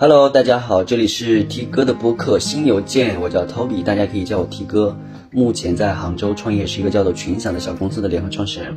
[0.00, 4.96] Hello，大家好，这里是 T 哥的播客新邮件，我叫 Toby，大家可以叫我 T 哥。
[5.32, 8.72] 目前在杭州创业，是一个叫做群享的小公司的联合创始人。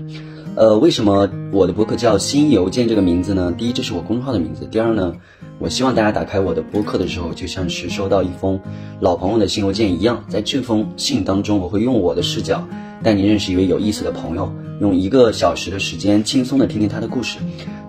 [0.56, 3.54] 呃，为什么我的播客叫新邮件这个名字呢？
[3.56, 5.14] 第一，这是我公众号的名字；第二呢，
[5.60, 8.60] 我希望大家打开我的播客的时候，就像是收到一封
[9.00, 12.68] 老朋友的新邮件一样，在这封信当中，我会用我的视角
[13.04, 17.38] 带你认识一位有意思的朋友，用一个小时的时间轻松的听听他的故事，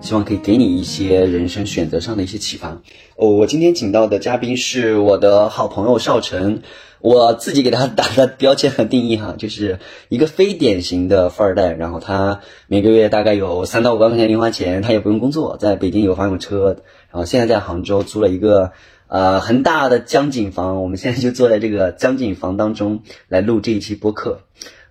[0.03, 2.83] 希望可以给你一些人生选择上的一些启发。
[3.17, 6.61] 哦，我今天请到的嘉宾是我的好朋友邵晨。
[7.01, 9.79] 我自己给他打的标签和定义哈，就是
[10.11, 11.73] 一个非典型的富二代。
[11.73, 16.77] 然后他每个月大概有三到五万块钱零花钱，他也不用工作，在北京有房有车。
[17.11, 18.71] 然后现在在杭州租了一个
[19.09, 24.43] 呃很大的江景房，我们现在就坐在这个江景房当中来录这一期播客。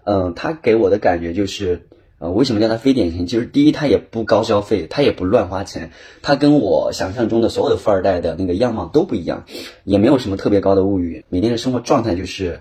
[0.03, 1.87] 嗯，他给我的感觉就是。
[2.21, 3.25] 呃，为什么叫他非典型？
[3.25, 5.89] 就是第一，他也不高消费，他也不乱花钱，
[6.21, 9.45] 他跟我想象中的所有的富二代的那个样貌都不一样，
[9.85, 12.59] 也没有什么特别高的物欲，每天的生活状态就是，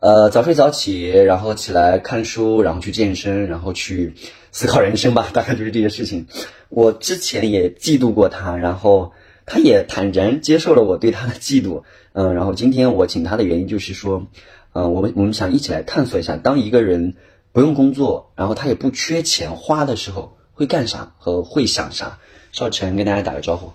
[0.00, 4.14] 呃，早睡早起，然后起来看书，然后去健身，然后去
[4.52, 6.26] 思考人生吧，大概就是这些事情。
[6.70, 9.12] 我之前也嫉妒过他，然后
[9.44, 11.82] 他也坦然接受了我对他的嫉妒。
[12.14, 14.28] 嗯，然后今天我请他的原因就是说，
[14.72, 17.16] 嗯，我们我们想一起来探索一下，当一个人。
[17.54, 22.18] 不用工作，然后他也不缺钱花的时候会干啥和会想啥？
[22.50, 23.70] 少晨跟大家打个招呼。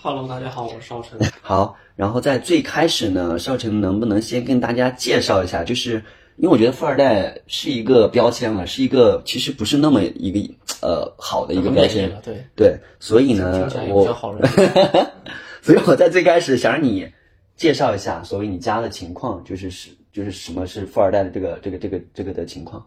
[0.00, 1.18] Hello，大家好，我是少晨。
[1.42, 5.64] 好，然后在最开始呢，少晨能不能先跟大家介绍一下？
[5.64, 5.94] 就是
[6.36, 12.08] 因为我觉得富二代是一个标签嘛，是一个其实不是那么一个呃好的一个标签。
[12.22, 14.06] 对对，所以呢，我
[15.62, 17.08] 所以我在最开始想让你
[17.56, 22.86] 介绍一下所谓你家的情况，就是是就是什么是富二代的这个这个这个这个的情况。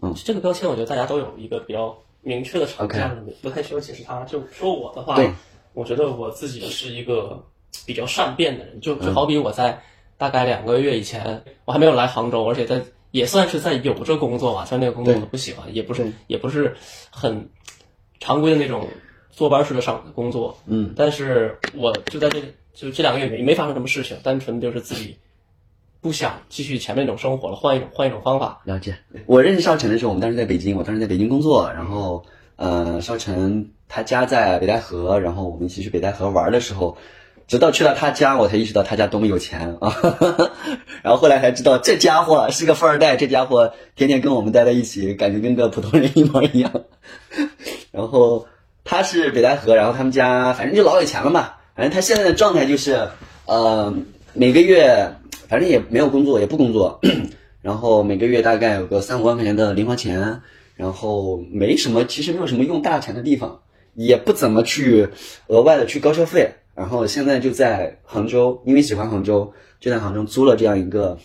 [0.00, 4.22] 嗯，这个标签我觉得大家都有一个比较明确的长相，不太需要解释它。
[4.24, 5.16] 就说我的话，
[5.72, 7.44] 我觉得我自己是一个
[7.86, 8.80] 比较善变的人。
[8.80, 9.82] 就就好比我在
[10.16, 16.76] 大概两个月以前，我还没有来杭州，而且在也算是在有这工作吧，虽然那个工作我不喜欢，也不是也不是
[17.10, 17.48] 很
[18.20, 18.86] 常规的那种
[19.30, 20.58] 坐班式的上工作。
[20.66, 22.40] 嗯，但是我就在这
[22.74, 25.16] 就这两个月没没发生什么事情，单纯就是自己。
[26.00, 28.60] 不想继续前面那种生活了，换一种换一种方法。
[28.64, 28.96] 了解。
[29.26, 31.70] 我认识少晨的时候，我们当时在北京，我当时在北京工作。
[31.74, 32.24] 然后，
[32.56, 36.96] 呃，少晨他家在北戴河，然后我们一起去北戴河玩的时候，
[37.46, 39.92] 直到去了他家，我才意识到他家多么有钱啊。
[41.02, 46.70] 然后后来才知道，这家伙是个富二代，这家伙天天跟我们待在一起，感觉跟个普通人一模一样。
[47.90, 48.46] 然后
[48.84, 51.54] 他是北戴河，然后他们家反正就老有钱了嘛。
[51.74, 53.08] 反正他现在的状态就是，
[53.46, 53.94] 呃，
[54.38, 55.14] 每个月。
[55.48, 57.00] 反正也没有工作，也不工作，
[57.62, 60.42] 然后每个月大概有个三五万块钱的零花钱，
[60.76, 63.60] 然后没什么，其实没有什么用大钱的地方，
[63.94, 65.08] 也不怎么去
[65.46, 66.50] 额外的去高消费。
[66.74, 71.16] 然后现在就在杭州，因为喜欢杭州，就在杭州租了这样一个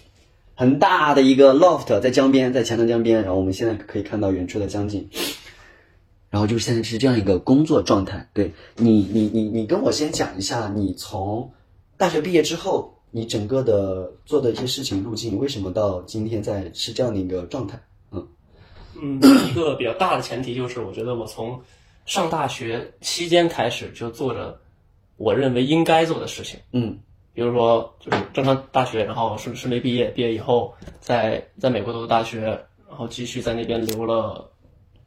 [0.56, 3.24] 很大的一个 loft，在江边，在钱塘江边。
[3.24, 5.10] 然后我们现在可以看到远处的江景，
[6.30, 8.30] 然后就现在是这样一个工作状态。
[8.32, 11.52] 对你，你，你，你跟我先讲一下，你从
[11.98, 12.93] 大学毕业之后。
[13.16, 17.80] 你整个的做的一些事情路径，为什么到今天在是这样的一个状态？
[18.12, 18.28] 嗯
[19.00, 21.62] 嗯，一个比较大的前提就是，我觉得我从
[22.08, 24.60] 上大学期间开始就做着
[25.18, 26.60] 我认为应该做的事情。
[26.72, 26.98] 嗯，
[27.36, 32.42] 比如说就是正常大学，然后顺顺利毕业，毕业以后在在美国读的大学，
[32.90, 34.50] 然后继续在那边留了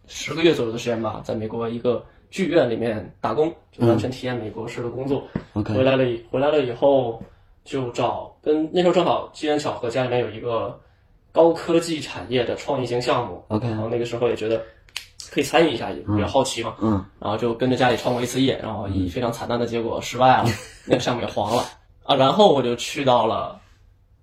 [0.06, 5.26] 十个月左右的时间吧，在美国一个剧院里面打工，就完全体验美国式的工作。
[5.54, 7.20] OK，回来了回来了以后。
[7.66, 10.80] 就找跟那时候正好机缘巧合，家里面有一个
[11.32, 14.62] 高科技产业的创意型项目，OK，然后那个时候也觉得
[15.30, 20.48] 可以参与一下，也比较好奇嘛，嗯，然后就跟着家里创过一次业，然后以非常惨淡的结果失败了，
[20.86, 21.64] 那个项目也黄了
[22.04, 23.60] 啊，然后我就去到了，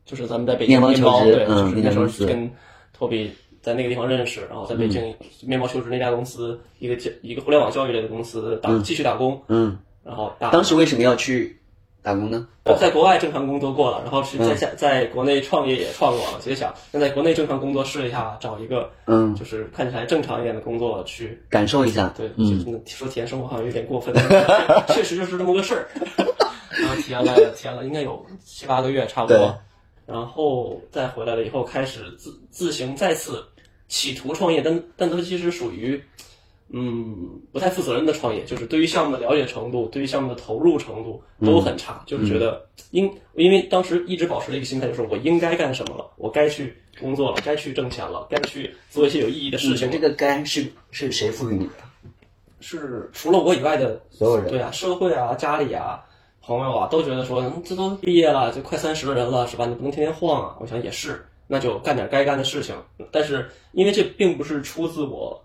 [0.06, 2.50] 就是咱们在北京面包，对，就是那时候跟
[2.94, 3.30] 托比
[3.62, 5.14] 在那个地方认识，然后在北京
[5.46, 11.60] 面包求职那家公司，一个教一个互联网教育类的公司打继续打工，嗯，然后当时为什么要去？
[12.04, 12.46] 打工呢？
[12.80, 22.14] 在国外正常工作过了，然后是在在在国内创业也创过了，所以想那在国内正常工作试一下，找一个嗯，就是看起来正常一点的工作去感受一下。
[22.16, 24.14] 对，嗯，说体验生活好像有点过分，
[24.94, 25.88] 确实就是这么个事儿。
[26.70, 29.58] 然 后体验了体验了应该有七八个月差不多，
[30.06, 33.44] 然后再回来了以后开始自自行再次
[33.88, 36.04] 企图创业，但但它其实属于。
[36.76, 49.92] 嗯，不太负责任的创业，就是对于项目的了解程度，对于项目的投入程度都很差，就是觉得应，因为当时一直保持了一个心态就是我应该干什么了，我该去工作了，该去挣钱了，该去做一些有意义的事情。
[49.92, 51.74] 这个该是是谁赋予你的？
[52.60, 54.50] 是除了我以外的所有人。
[54.50, 56.04] 对啊，社会啊，家里啊，
[56.42, 59.68] 朋友啊，都觉得说，嗯这都毕业了，就快三十的人了，是吧？
[59.68, 60.58] 你不能天天晃啊。
[60.60, 62.74] 我想也是，那就干点该干的事情。
[63.12, 65.40] 但是因为这并不是出自我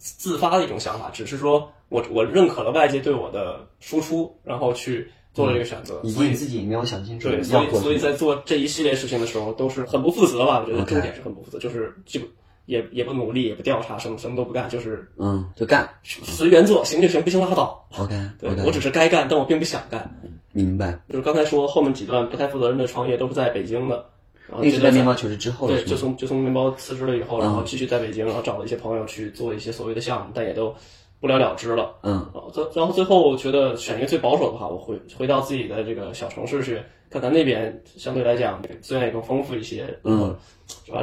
[0.00, 6.02] 自发的一种想法，只是说我我认可了外界对我的输出，然后去做了这个选择。
[6.08, 7.70] 所以自己没有想清楚对，所以。
[7.70, 10.64] 所以在做这一系列事情的时候，都是很不负责吧？
[10.64, 12.18] 我觉得重点是很不负责，就是就
[12.64, 15.88] 也也不努力，也不调查，什么什么都不干，就是嗯，就干。
[16.02, 17.86] 随缘做，行就行，不行拉倒。
[17.98, 20.10] OK 对我只是该干，但我并不想干。
[20.52, 20.98] 明白。
[21.08, 24.04] 就是刚才说后面几段不太负责任的创业都是在北京的，
[24.50, 30.74] 然后一直在面包求职之后的对，就从就从面包辞职了以后，然后继续在北京，然后找了一些朋友去做一些所谓的项目，但也都
[31.20, 31.94] 不了了之了。
[32.02, 32.28] 嗯。
[32.34, 40.34] 然后最然后最后我觉得选一个最保守的话，我回回到自己的这个小城市去看看那边相对来讲资源也更丰富一些，然后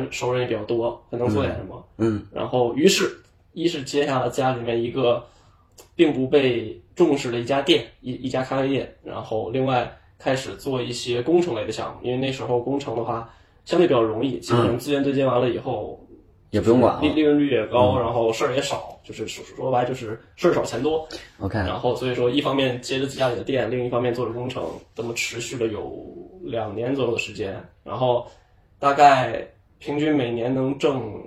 [0.02, 1.86] 是，熟人也比较多，还能做点什么。
[1.98, 2.26] 嗯。
[2.34, 3.10] 然后于是，
[3.54, 5.26] 一是接下了家里面一个
[5.96, 13.30] 并不被重视的一家店，一一家咖啡店，然后另外开始做一些工程类的项目，因为那时候工程的话
[13.66, 16.00] 相对比较容易，基本上资源对接完了以后。
[16.50, 17.02] 也不用管了。
[17.02, 21.06] 利利润率也高，然后事儿也少，就是说说白就是事儿少钱多。
[21.40, 24.64] OK，然后所以说，一方面接着家里的店，另一方面做着工程，
[24.96, 26.02] 这么持续了有
[26.44, 27.62] 两年左右的时间。
[27.84, 28.26] 然后
[28.80, 29.46] 大概
[29.78, 31.22] 平均每年能挣，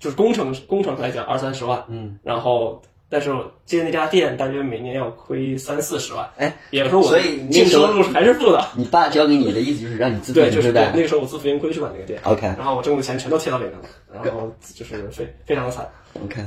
[0.00, 8.66] 就是工程工程来讲二三十万，嗯，然后但是我接那家店大约每年要亏三四十万，哎，也就是说我所以那净收入还是负的。
[8.76, 13.88] 你爸交给你的意思就是让你自负对，盈就是那个时候我自负盈亏去管那个店，？OK 然后我挣的钱全都贴到脸上了，
[14.24, 15.88] 然后就是非非常的惨。
[16.24, 16.42] OK，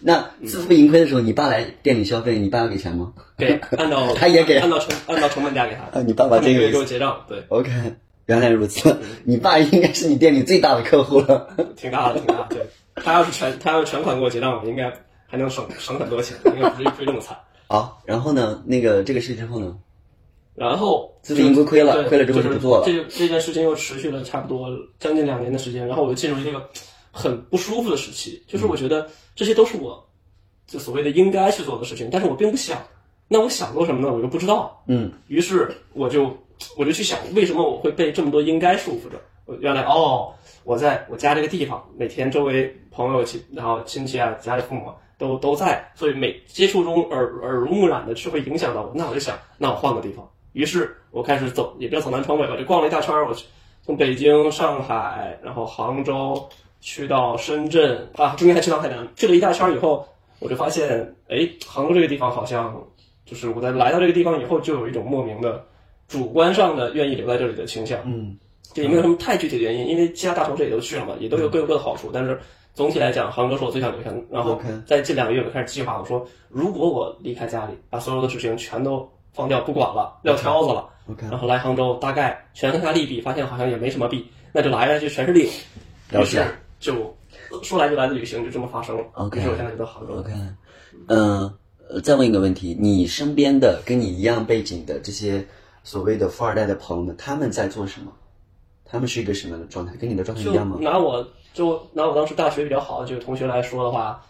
[0.00, 3.12] 那自负盈亏的时候，你爸来店里消费，你爸要给钱吗？
[3.36, 5.98] 给按照 他也给按照成按照成本价给他。
[5.98, 7.70] 啊，你爸爸这个月给我结账，对，OK，
[8.26, 11.48] 原来如此，你爸应该是你店里最大的客户了。
[11.76, 12.54] 挺大的，挺大的。
[12.54, 12.66] 对
[12.96, 14.92] 他要是全他要是全款给我结账，我应该
[15.34, 17.36] 还能省省很多钱，应该不至于亏这么惨。
[17.66, 19.76] 啊，然后呢，那个这个事之后呢？
[20.54, 24.68] 然后自负盈亏亏了亏了之后就不做了这个这件事情又持续了差不多
[25.00, 26.62] 将近两年的时间，然后我就进入一个
[27.10, 30.06] 很不舒服的时期，就是我觉得这些都是我
[30.68, 32.80] 就所谓的应该去做的事情，但是我并不想。
[33.26, 34.14] 那我想做什么呢？
[34.14, 34.84] 我又不知道。
[34.86, 36.30] 嗯，于是我就
[36.76, 39.20] 我就去想，为什么我会被这么多应该束缚着？
[39.46, 40.32] 我原来哦，
[40.62, 48.92] 我在我家这个地方，每天周围朋友亲，然后亲戚啊，家里父母都都在，所以每接触中耳耳濡目染的是会影响到我。
[48.94, 50.28] 那我就想，那我换个地方。
[50.52, 53.28] 于是我开始走，也不要走南闯北吧，就逛了一大圈儿。
[53.28, 53.44] 我去
[53.82, 56.48] 从北京、上海，然后杭州，
[56.80, 60.06] 去到深圳啊，中间还去到海南，去了一大圈儿以后，
[60.38, 62.80] 我就发现，哎，杭州这个地方好像
[63.26, 65.64] 就是我在来到这个地方以后，就有一种莫名的
[66.06, 67.98] 主观上的愿意留在这里的倾向。
[68.04, 68.38] 嗯，
[68.72, 72.10] 这也没有什么太具体的原因，因为其他大城市也都去了嘛，也都有各有各的好处。
[72.12, 72.38] 但是
[72.74, 74.20] 总体来讲，杭州是我最想留下的。
[74.30, 85.48] 然后在这两个月，我就开始计划，我说如果我离开家里，把所有的事情全都放掉，不管了，撂挑子了 OK 然后来杭州，大概权衡下利弊，发现好像也没什么弊，那就来了，就全是利。
[86.10, 86.44] 了解于是
[86.80, 87.16] 就
[87.62, 89.04] 说来就来的旅行就这么发生了。
[89.14, 90.14] OK 于是我现在就到杭州。
[90.14, 90.32] OK，
[91.08, 91.54] 嗯、
[91.88, 95.46] 呃，再问一个问题，你身边的跟你一样背景的这些
[95.82, 98.12] 所谓的富二代的朋友们，他们在做什么？
[98.84, 99.94] 他们是一个什么样的状态？
[99.96, 100.78] 跟你的状态一样吗？
[100.80, 104.22] 拿我就拿我当时大学比较好的这个同学来说的话，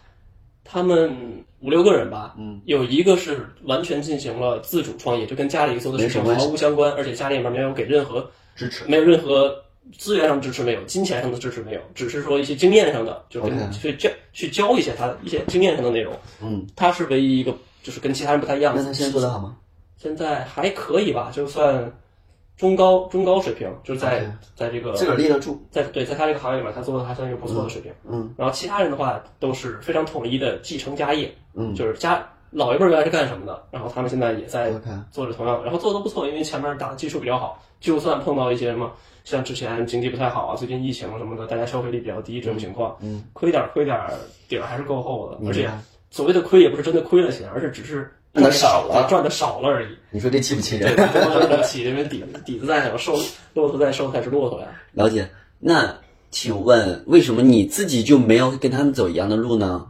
[0.63, 1.13] 他们
[1.59, 8.85] 五六个人吧，嗯，有一个是完全进行了自主创业，就跟家里做的事情毫无相关，而且家里面没有给任何支持。
[8.85, 9.53] 没有任何
[9.97, 16.13] 资源上支持没有，金钱上的支持没有，只是说一些经验上的，就跟去教去教一些他一些经验上的内容。
[16.41, 17.51] 嗯，他是唯一一个
[17.83, 18.81] 就是跟其他人不太一样的。
[18.81, 19.57] 那他现在做得好吗？
[19.97, 21.91] 现在还可以吧，就算
[22.57, 25.61] 中高中高水平，就是在在这个自个儿立得住。
[25.69, 27.91] 在对，在他这个行业里面，他做的还算一个不错的水平。
[28.09, 34.71] 嗯，然后其他人的话都是非常统一的继承家业，嗯就是家老一辈儿原来是干什么的，然后他们现在也在
[35.11, 38.91] 做着同样的，然后做的不错，因为前面打的基础比较好，就算碰到一些什么。
[39.25, 44.13] 像之前经济不太好啊，最近疫情什么的，大家消费力比较低这种情况，嗯，亏点儿亏点儿
[44.47, 45.67] 底儿还是够厚的，而且
[46.11, 49.87] 所谓的亏也不是真的亏了钱，而是只是赚的少了赚的少了而已。
[50.11, 50.95] 你说这气不气对，人？
[50.95, 53.17] 对对起因为底底子在，我瘦
[53.53, 54.67] 骆驼在，瘦才是骆驼呀。
[54.91, 55.29] 了解。
[55.59, 55.97] 那
[56.31, 59.87] 请问，为什么你自己就没有跟他们走一样的路呢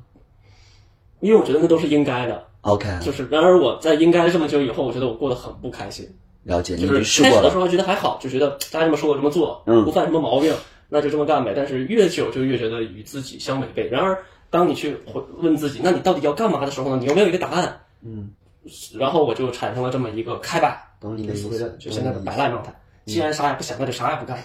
[1.20, 6.08] 因为我觉得那都是应该的，？OK，就是然而我在应该这么久以后，我觉得我过得很不开心。
[6.44, 7.24] 了解，就是。
[7.24, 10.54] 开始的时候还觉得还好，就觉得大家这么说我这么做，嗯不犯什么毛病，
[10.88, 11.54] 那就这么干呗。
[11.56, 13.88] 但是越久就越觉得与自己相违背。
[13.90, 16.98] 然而当你去回问自己，那你到底要干嘛的时候呢？
[17.02, 17.80] 你又没有一个答案。
[18.06, 18.30] 嗯，
[19.00, 22.74] 然后我就产生了这么一个开摆，懂你的意思所谓的，就现在的摆烂状态。
[23.06, 24.38] 既然啥也不想，那就啥也不干。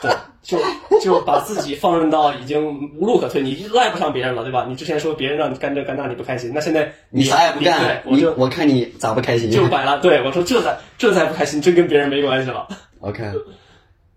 [0.00, 0.10] 对，
[0.42, 0.58] 就
[1.02, 2.64] 就把自己放任到已经
[2.98, 4.64] 无路可退，你赖不上别人了，对吧？
[4.68, 9.50] 你之前说别人让你干这干那你不开心，那现在你啥也不干，对我就我看你咋不开心？
[9.50, 10.00] 就摆烂。
[10.00, 12.66] 对我说这才这才不开心，真跟别人没关系了。
[13.00, 13.24] OK，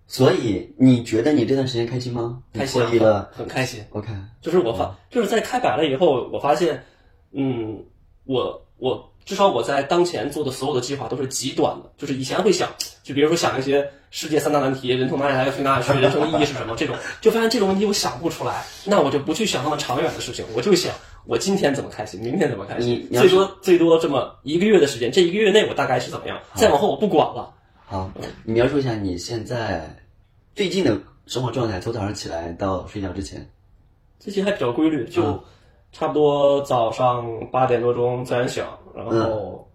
[0.07, 2.43] 所以你觉得你这段时间开心吗？
[2.53, 2.81] 开心
[3.31, 3.83] 很开心。
[3.89, 6.83] OK，就是我发，就是在开摆了以后，我发现，
[7.31, 7.83] 嗯，
[8.25, 12.69] 我我至少我在当前做的所有的计划都是极短的，就是以前会想，
[13.03, 20.93] 就比如说想一些世界三大难题，人从哪里来，要去哪里去，人生的意义是什么这种，就发现这种问题我想不出来，那我就不去想那么长远的事情，我就想
[21.25, 27.53] 我今天怎么开心，明天怎么开心最多最多这么一个月的时间，这一个月内我大概是怎么样，再往后我不管了。
[27.85, 28.11] 好，
[28.43, 30.03] 你描述一下你现在
[30.55, 33.49] 最近的生活状态，从早上起来到睡觉之前。
[34.19, 35.43] 最近还比较规律，就
[35.93, 39.65] 差不多早上八点多钟自然醒，然后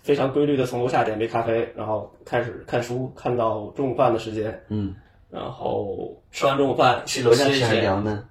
[0.00, 4.94] 非常规律的从楼下点杯咖啡，然后开始看书，看到中午饭的时间，嗯，
[5.30, 8.24] 然后吃完中午饭去楼下吃还是歇一歇聊呢？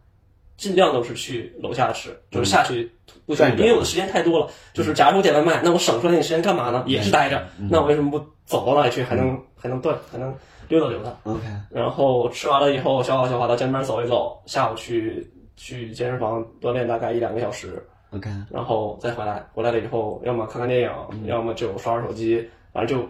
[0.57, 2.91] 尽量都是去楼下吃，就是下去
[3.25, 4.49] 不转转因为我的时间太多了。
[4.73, 6.83] 就是假如我点外卖，那我省出来那时间干嘛呢？
[6.85, 10.35] 也是待着，那我为什么不走到那里去，还能还能锻，还能
[10.67, 11.41] 溜达溜达？OK，
[11.71, 15.25] 然后吃完了以后，消化消化，到江边走一走，下午去
[15.59, 19.45] 去健身房锻炼大概一两个小时，OK，然后再回来。
[19.53, 20.89] 回来了以后，要么看看电影，
[21.25, 23.05] 要么就刷刷手机，反正就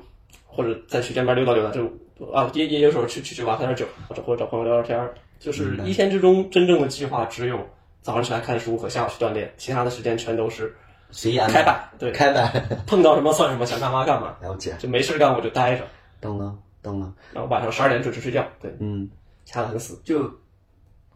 [0.48, 1.86] 或者再去街边溜达溜达，就
[2.34, 5.14] 啊也也有时候去去酒吧喝点酒，或者或者找朋友聊聊天儿。
[5.38, 7.58] 就是一天之中真正的计划只有
[8.02, 10.76] 早上起来看书和下午去锻炼，其他的时间全都是
[11.12, 11.54] 随意安排。
[11.54, 11.90] 开摆。
[12.00, 12.50] 对， 开摆，
[12.88, 15.84] 碰到什么算什么，想干嘛干嘛， 了解，就没事干我就待着，
[16.20, 17.14] 懂了，懂了。
[17.32, 19.08] 然后晚上十二点准时睡觉，对，嗯，
[19.46, 20.02] 掐得很死。
[20.04, 20.30] 就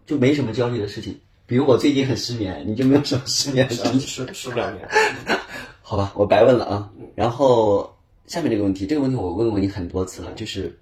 [0.05, 1.19] 就没什么焦虑的事情。
[1.45, 3.99] 比如我最近很失眠，你就没有什么失眠的事情？
[3.99, 4.87] 失失不了眠。
[5.81, 6.91] 好吧，我白问了啊。
[7.15, 7.95] 然后
[8.25, 10.79] 下面这个问题，这个问题我问过你很多次了，就是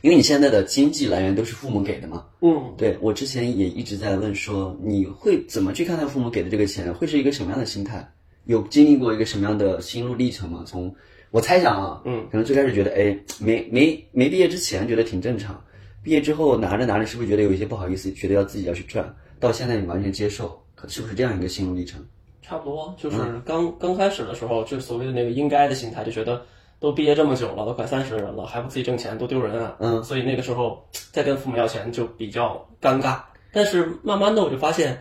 [0.00, 2.24] 因为你现在的经济来源都是父母给的嘛。
[2.40, 6.92] 嗯，对我之前也一直在问说，你会怎么去看待父母给的这个钱？
[6.94, 8.12] 会是一个什么样的心态？
[8.46, 10.64] 有经历过一个什么样的心路历程吗？
[10.66, 10.92] 从
[11.30, 15.62] 我猜想啊，嗯，可能最开始觉得，哎，没没没毕业之前觉得挺正常，
[16.02, 19.14] 毕业之后拿着拿着，是不是觉得有一些不好意思，觉得要自己要去赚？
[19.38, 22.04] 到现在你完全接受，可是不是这样一个心路历程？
[22.42, 26.44] 差不多，就是刚、刚开始的时候，就所谓的那个应该的心态，就觉得
[26.80, 29.76] 都毕业这么久了，都快三十人了，还不自己挣钱，多丢人啊！
[29.78, 33.20] 嗯，所以那个时候再跟父母要钱就比较尴尬。
[33.52, 35.00] 但是慢慢的我就发现，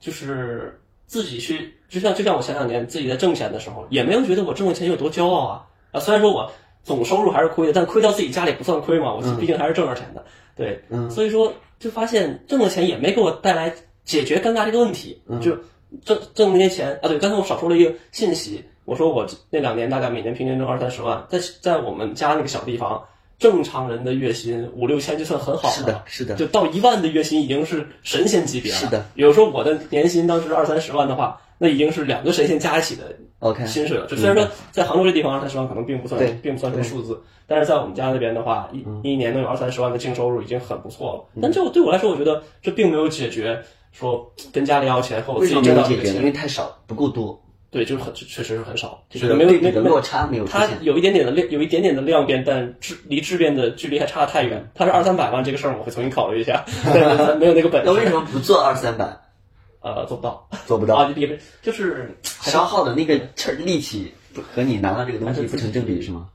[0.00, 6.00] 就是自己去，就像就像我前两年自己在挣钱的时候，也没有觉得我挣的钱有多骄傲啊啊！
[6.00, 6.50] 虽然说我
[6.88, 10.24] 总收入还是亏的，但亏到自己家里不算亏嘛，我毕竟还是挣着钱的。
[10.56, 13.72] 对，嗯所以说就发现挣的钱也没给我带来
[14.04, 15.56] 解决尴尬这个问题，就
[16.04, 17.08] 挣挣那些钱啊。
[17.08, 23.04] 对，刚才我少说了一个信息，我说我那两年大概每年平均挣二三十万，在在我们家那个小地方，
[23.38, 28.78] 正常人的月薪五六千就算很好是的，是的，就到一万的月薪已经是神仙级别了。
[28.78, 34.06] 是的，比如说我的年薪当时二三十万的话，那已经是两个神仙加一起的 OK，薪水了。
[34.06, 41.40] 就虽然说在杭州这地方二三十万可能并不算对并不算什么数字，但是在我们家那边的话，一一年能有二三十万的净收入已经很不错了。
[41.40, 46.24] 但这对我来说，我觉得这并没有解决说跟家里要钱和我自己挣到这个钱。
[46.24, 50.66] 为太少，不够多，对，就是很确实是很少，就就是没有没没对比的落差没有出它。
[50.80, 54.70] 有一点点的量，有一点点的量变，但质离质变的距离还差得太远。
[54.74, 57.86] 它是二三百万这个事儿，我会重新考虑一下，但是没有那个本事。
[57.86, 59.04] 那为什么不做二三百？
[59.80, 60.48] 呃做不到？
[60.66, 64.12] 做不到，啊，也就是 消耗的那个气儿力气
[64.54, 66.28] 和你拿到这个东西不成正比是吗？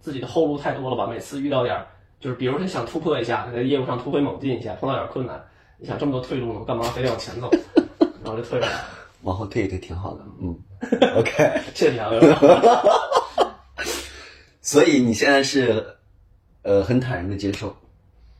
[0.00, 1.06] 自己的后路太多了吧？
[1.06, 1.86] 每次遇到点儿，
[2.18, 5.40] 就是比如说想突破一下，在业务上突飞猛进一下，碰到点儿困难，
[5.78, 7.50] 你想这么多退路呢，干嘛非得往前走？
[8.24, 8.66] 然后就退了。
[9.22, 10.56] 往后退一退挺好的，嗯，
[11.16, 11.60] OK。
[11.74, 12.10] 谢谢你啊，
[14.60, 15.84] 所以你现在是，
[16.62, 17.74] 呃，很坦然的接受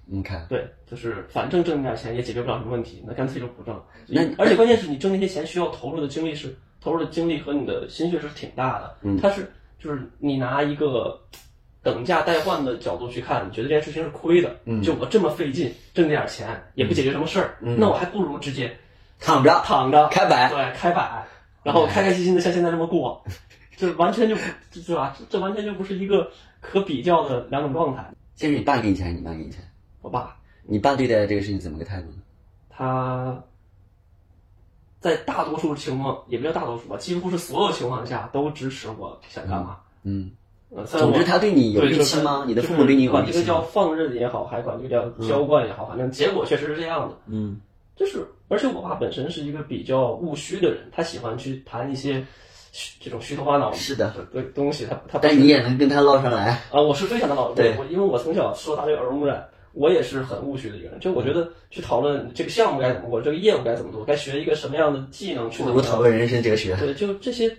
[0.07, 0.47] 你看。
[0.49, 3.81] 对，就是反正挣那点钱也解决不了什么问题，那干脆就不挣。
[4.07, 8.97] 那而且关键是你挣那些钱需要投入的精力是投入的精力和你的心血是挺大的。
[9.03, 11.19] 嗯它是就是你拿一个
[11.83, 14.57] 等价代换的角度去看，你觉得这件事情是亏的。
[14.65, 18.75] 嗯就我这么费劲挣那点钱也不解决什么事儿，那我还不如直接
[19.21, 21.27] 躺着躺着开摆，对开摆，
[21.63, 23.23] 然后开开心心的像现在这么过，
[23.77, 24.43] 这完全就不
[24.87, 25.15] 对吧？
[25.19, 28.05] 这这完全就不是一个可比较的两种状态。
[28.35, 29.61] 先是你爸给你钱还是你妈给你钱？
[30.01, 32.19] 我爸你爸对待这个事情怎么个态度呢？
[32.71, 33.43] 他
[35.01, 39.79] 在大多数情况，也不叫大多数吧，几乎是所有情况下都支持我想干嘛。
[40.05, 40.31] 嗯，
[40.87, 42.45] 总之他对你有对预期吗？
[42.47, 43.61] 你的父母对你有管这个叫？
[43.63, 47.17] 放任也好，还管这个叫娇惯也好，反正结果确实是这样的。
[47.27, 47.61] 嗯
[47.97, 52.25] 就是，而且我爸本身是一个比较务虚的人，他喜欢去谈一些
[52.73, 54.87] 虚这种虚头巴脑是的的东西。
[54.87, 66.75] 他他但你也能跟他唠上来，啊，我是非常的老对我因为我从小受大这个耳濡目染，我也是很务虚的一个人，就我觉得去讨论这个项目该怎么做，这个业务该怎么做，该学一个什么样的技能去怎么不如讨论人生哲学。
[66.77, 67.55] 对，就这些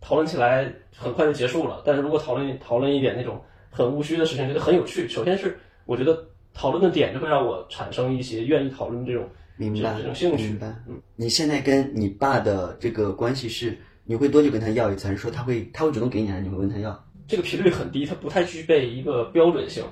[0.00, 1.82] 讨论起来很快就结束了。
[1.84, 3.40] 但是如果讨论讨论一点那种
[3.70, 5.08] 很务虚的事情，觉得很有趣。
[5.08, 6.22] 首先是我觉得
[6.54, 10.58] 讨论的点就会让我产生一些愿意讨论这种明白这种兴趣明。
[10.58, 10.74] 白。
[11.16, 17.04] 你现在跟你爸的这个关系是，你会多久跟他要一次，还是说他会他会主动给你，还是你会问他要？
[17.28, 19.84] 这个频率很低，它不太具备一个标准性。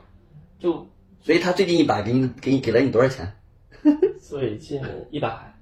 [0.58, 0.86] 就
[1.22, 3.32] 所以他最近一把给你给你给了你多少钱？
[4.20, 5.54] 最近一百，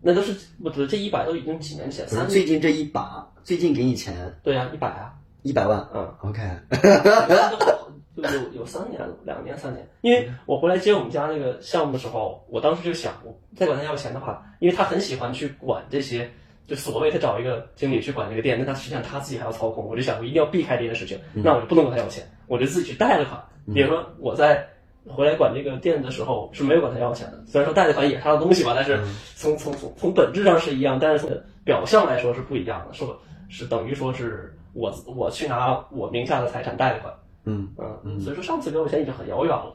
[0.00, 5.88] 那都是不对，这一百都已经几年前，不是三最近这一把，最近给你钱对呀、一百啊，一百万。
[5.94, 6.14] 嗯。
[6.22, 6.40] OK，
[8.16, 9.86] 就有有三年了，两年三年。
[10.00, 16.30] 因为我回来接我们家那个项目的时候，我当时就想，我再管他要钱的话，因为他很喜欢去管这些，
[16.66, 19.86] 就所谓他找一个经理去管这个店，那他实际上他自己还要操控。
[19.86, 23.42] 我就想，我一定要避开这件事情，那我就不能管他要钱，我就自己去贷了款。
[23.74, 24.66] 比如说我在
[25.08, 28.98] 回来管这个店的时候是没有管他要钱的，虽然说贷的款也是他的东西吧，但是
[29.34, 31.30] 从从从从本质上是一样，但是从
[31.64, 33.04] 表象来说是不一样的，是
[33.48, 37.12] 是等于说是我我去拿我名下的财产贷的款。
[37.46, 37.68] 嗯
[38.04, 39.74] 嗯，所以说上次给我现在已经很遥远了。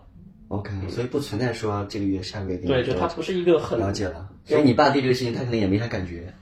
[0.49, 4.29] ，OK，所以不存在说这个月下个月给你对，就多少它不是一个很了解了。
[4.45, 6.33] 所以你爸对这个事情他可能也没啥感觉，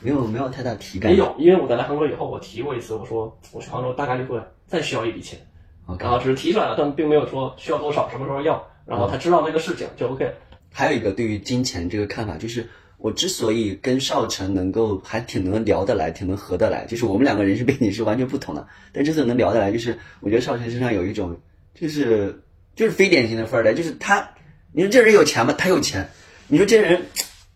[0.00, 1.12] 没有没有太大体感。
[1.12, 5.38] 也有，因为我在来杭州以后，我提过一次，我说我去杭州大概率会再需要一笔钱
[5.86, 10.32] ，OK，然后只是提出来了，但并没有说需要多少，什么时候要，然后他知道那个事情就 OK。
[10.72, 12.68] 还有一个对于金钱这个看法，就是
[12.98, 21.40] 我之所以跟少成能够还挺能聊得来，挺能合得来，就是我们两个人是背景是完全不同的，但之所以能聊得来，就是我觉得少成身上有一种
[21.74, 22.42] 就是
[22.74, 24.28] 就是非典型的富二代，就是他，
[24.72, 25.54] 你说这人有钱吗？
[25.56, 26.10] 他有钱，
[26.48, 27.02] 你说这人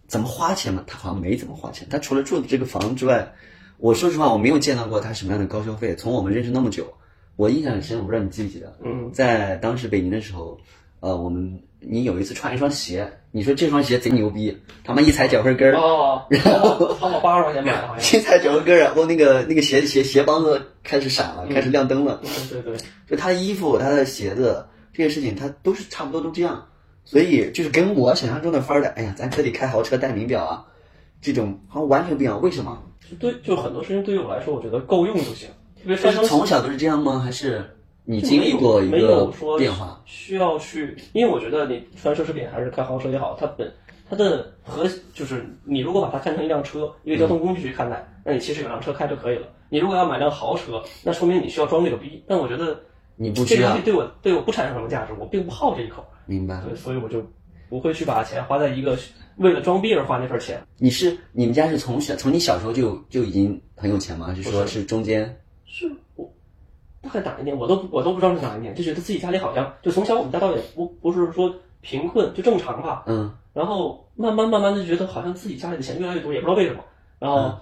[0.06, 0.84] 怎么花钱吗？
[0.86, 3.34] 他好像没怎么花钱，他除了住的这个房之外，
[3.78, 5.96] 我说实话我没有见到过他什么样的高消费。
[5.96, 6.94] 从我们认识那么久，
[7.34, 10.60] 我印象很深，我不知道你记不记得，嗯，在当时北京的时候，
[11.00, 18.20] 呃，我们你有一次穿一双鞋，你说这双鞋贼牛逼，他妈一踩脚后跟儿，哦， 然后淘宝八十块钱买的，好像。
[18.20, 22.20] 一踩脚后跟儿，然后那个那个鞋鞋鞋帮子开始闪了，开始亮灯了。
[22.22, 22.76] 对对对，
[23.08, 26.66] 就他的衣服、他的鞋子这些事情，他都是差不多都这样，
[27.06, 30.66] 所以就是跟我想象中的范儿的，哎呀，咱可得开豪车、戴名表啊，
[31.22, 32.40] 这种好像完全不一样。
[32.42, 32.82] 为什么？
[33.10, 35.48] 就对，就很多事情对于我来说，我觉得够用就行。
[35.82, 37.18] 特别是从小都是这样吗？
[37.18, 40.00] 还是你经历过一没个有说变化？
[40.04, 43.72] 需要去，因为我觉得你穿奢侈品还是开豪车也好，它本
[44.10, 49.46] 它的核就是你如果把它看成一辆车，一个交通工具去看待，那你其实有辆车开就可以了。
[49.68, 52.22] 你如果要买辆豪车，那说明你需要装这个逼。
[52.26, 52.78] 但我觉得
[53.16, 56.60] 你不需要这个东西，对我对我不产生什么价值，我并不好这一口，明白？
[56.66, 57.24] 对，所以我就
[57.70, 58.98] 不会去把钱花在一个
[59.36, 60.60] 为了装逼而花那份钱。
[60.76, 64.26] 你是你们家是从小从你小时候就就已经很有钱吗？
[64.26, 65.40] 还是说是是中间？
[65.64, 66.30] 是我
[67.02, 73.04] 大概哪一年我都我都不知道是哪一年，就觉得自己家里好像就从小我们家倒也不不是说贫困，就正常吧。
[73.06, 76.82] 嗯然后慢慢慢慢的就觉得好像自己家里的钱越来越多，也不知道为什么。
[77.18, 77.54] 然后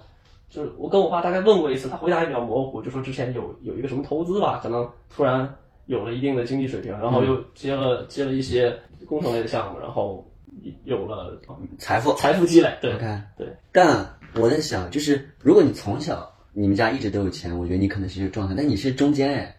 [0.49, 5.53] 就是我跟我爸大概问过一次，他回答也比较模糊，就说之前有有一个什么投资吧，可能突然
[5.87, 8.73] 有了一定的经济水平，然后又接了接了一些
[9.05, 10.25] 工程类的项目，然后
[10.85, 11.37] 有了
[11.77, 12.73] 财富财富积累。
[12.81, 19.55] 对 OK，对，但我在想，就是如果你从小你们家一直都有钱，我觉得你可能是这个状态，但你是中间哎，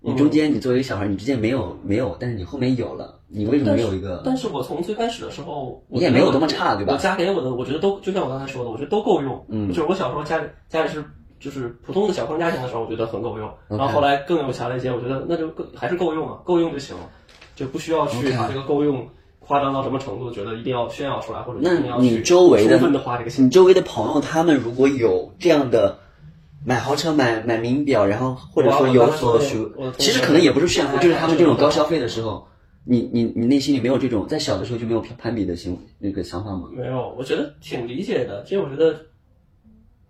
[0.00, 4.22] 你中间你作为一个小孩，你之前没有没有，但是你后面有了，你为什么没有一个？
[4.24, 9.44] 但是我从最开始的时候，我你也没有多么差对吧我家给我的，我觉得都就像我刚才说的，我觉得都够用。
[9.48, 11.04] 嗯，就是我小时候家里家里是
[11.38, 13.48] 就是普通的小康家庭的时候，我觉得很够用。
[13.68, 17.08] 然后后来更有钱了一些，我觉得那就更还是够用啊，够用就行了，
[17.54, 23.44] 就不需要去把这个够用夸张到什么程度，觉得一定要炫耀出来，或者那一定要你去周围的充分的花这个钱。
[23.44, 25.98] 你周围的朋友，他们如果有这样的
[26.64, 32.46] 买豪车、买买名表，然后或者说有所属其实可能也不是炫富，就是他们这种高消费的时候，
[32.84, 36.68] 你你你内心里没有这种在小的时候就没有攀比的行那个想法吗？
[36.72, 38.94] 没有，我觉得挺理解的，其实我觉得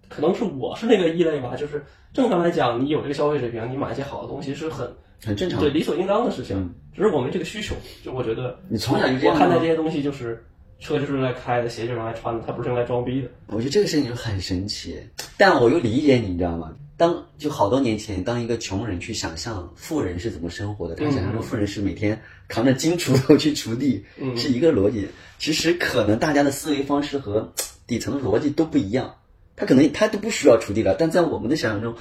[0.09, 4.91] 可能是我是那个异类吧，就是正常来讲，你有这个消费水平，你买一些好的东西是很
[5.25, 5.71] 很正常对，。
[5.71, 7.75] 理所应当的事情，只是我们这个需求。
[8.05, 10.45] 就我觉得，你从小就这样我看待这些东西就是
[10.83, 13.29] 车就是用来开的，鞋就是用来穿的，它不是用来装逼的。
[13.47, 14.99] 我觉得这个事情就很神奇，
[15.39, 16.77] 但我又理解你，你知道吗？
[16.97, 24.05] 当就好多年前，当一个穷人去想象富人是怎么生活的，他想象中富人是每天扛着金锄头去锄地，
[24.37, 25.09] 是一个逻辑。
[25.39, 27.55] 其实可能大家的思维方式和
[27.87, 29.17] 底层的逻辑都不一样，
[29.57, 31.97] 他可能他都不需要锄地了，但在我们的想象中，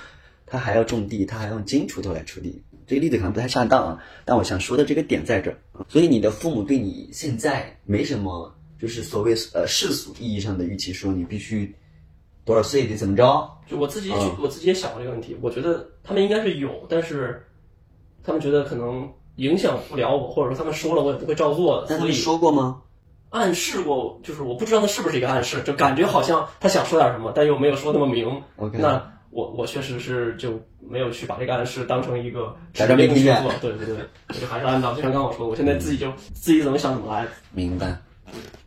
[0.45, 2.63] 他还要种地，他还要用金锄头来锄地。
[2.85, 5.57] 这个例子可能不太恰当啊，但我想说的这个点在这儿。
[5.87, 11.75] 所以你的父母对你现在没什么，就是所谓呃世俗意义上的预期，说你必须
[12.43, 13.47] 多少岁得怎么着？
[13.67, 17.45] 就我自己去，嗯我自己也想过这个问题，我觉得他们应该是有，但是
[18.23, 22.81] 他们觉得可能影响不了我，或者说他们说了我也不会照做，那他们所以说过吗？
[23.29, 28.41] 暗示过，就是我不知道那是不是一个暗示，就感觉好像他想说点什么，但又没有说那么明。
[28.57, 37.25] OK 那我我确实是就没有去把这个暗示当成一个假装没听见去做，对对对，我就还是按照就像刚刚我说的，我现在自己就自己怎么想怎么来。
[37.53, 37.95] 明白。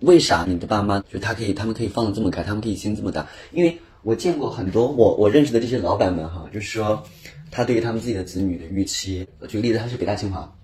[0.00, 3.26] 为啥你的爸妈就他可以，他们可以放得这么开，他们可以心这么大？
[3.52, 7.02] 因为我见过很多我我认识的这些老板们哈，就是说
[7.50, 10.54] 他对于他们自己的子女的预期，举个例子，他是北大清华，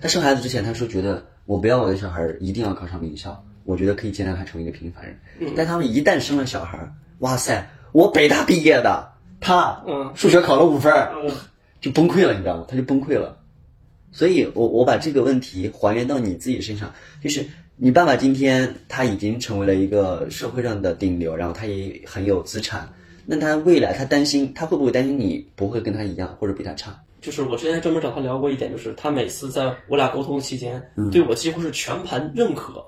[0.00, 5.52] 他生孩子之前他说觉得我不要我的小孩一定要考上名校，我觉得可以接纳他成为一个平凡人。
[5.56, 6.78] 但他们一旦生了小孩，
[7.18, 11.34] 哇塞，我北大毕业的，他嗯数学考了五分儿，嗯
[11.80, 12.64] 就崩溃了，你知道吗？
[12.68, 13.38] 他就崩溃了。
[14.12, 17.44] 所以我我把这个问题还原到你自己身上，就是
[17.76, 22.88] 你爸爸今天他已经成为了一个社会上的顶流，然后他也很有资产，
[23.26, 26.96] 那他未来他担心他会不会担心你不会跟他一样或者比他差？
[27.20, 32.84] 就是我之前专门找他聊过一点，就是他每次在我俩沟通期间，嗯对我几乎是全盘认可。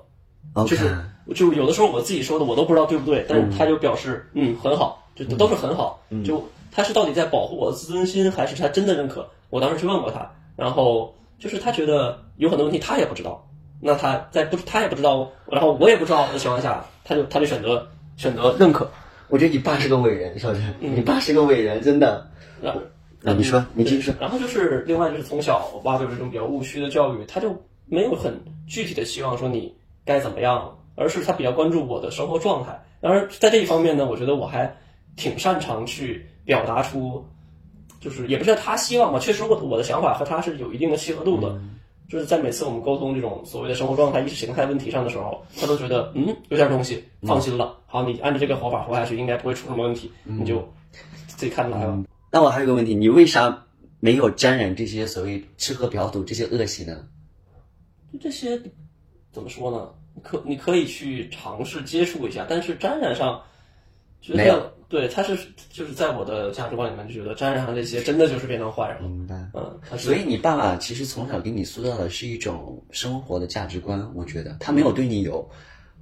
[0.65, 0.97] 就是
[1.35, 9.29] 就有的时候我自己说的我都不知道对不对，但是他就表示嗯很好，就都是很好，就他是到底在保护我的自尊心，还是他真的认可？
[9.49, 13.46] 我当时去问过他，然后就是他觉得有很多问题他也不知道，
[13.79, 18.89] 那他在不他也不知道，然后我也不知道的情况下，他就他就选择选择认可。
[19.29, 22.27] 我觉得你爸是个伟人，少晨，你爸是个伟人，真的。
[22.61, 22.81] 然后
[23.23, 24.13] 啊，你说，你继续说。
[24.19, 32.81] 然后就是另外就是从小我爸就是这种比较务虚的教育，他就没有很具体的希望说你该怎么样，而是他比较关注我的生活状态。
[32.99, 34.75] 然而，在这一方面呢，我觉得我还
[35.15, 37.23] 挺擅长去表达出，
[37.99, 41.59] 就是也不是他希望吧，确实我我的想法和他是有一定的契合度的。
[42.09, 47.77] 就是在每次我们沟通这种所谓的生活状态、意识形态问题上的时候，他都觉得嗯有点东西，放心了。
[47.85, 50.67] 好，你按照这个活法活下去，应该不会出什么问题，你就
[51.27, 52.03] 自己看着来吧。
[52.31, 53.65] 那我还有个问题，你为啥
[53.99, 57.07] 没有沾染这些所谓吃喝嫖赌这些恶习呢？
[58.13, 58.61] 就这些
[59.31, 59.89] 怎么说呢？
[60.23, 63.41] 可你可以去尝试接触一下，但是沾染上，
[64.21, 65.37] 觉没有得对，他是
[65.69, 69.09] 就是在我的价值观里面就觉得沾染上这些真的就是变成坏人了。
[69.09, 69.49] 明白。
[69.53, 75.49] 嗯，所以你爸爸其实从小给你塑造的是一种生活的价值观，我觉得他没有对你有，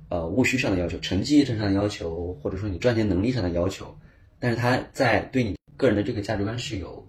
[0.10, 3.98] 呃，务虚上的要求、成绩上的要求，或者说你赚钱能力上的要求，
[4.40, 7.08] 但是他在对你个人的这个价值观是有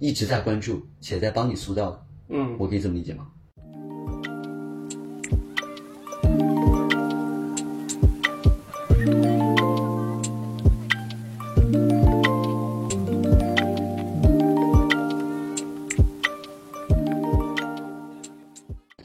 [0.00, 3.28] 一直在关注且在帮你塑造的，嗯，我可以这么理解吗？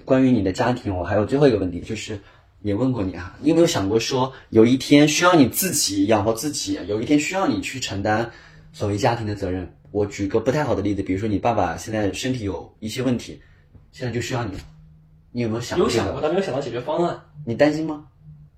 [0.09, 2.19] 关于你的家庭，我还有最后一个问题，就是
[2.63, 8.31] 也问过你啊，你有没有想过说，有一天需要你自己养活自己，有一天需要你去承担
[8.73, 9.71] 所谓家庭的责任？
[9.91, 13.39] 我举个不太好的例子，比如说你爸爸现在身体有一些问题，
[13.91, 14.57] 现在就需要你，
[15.31, 17.21] 你有没有想过这有想过，但没有想到解决方案。
[17.45, 18.05] 你担心吗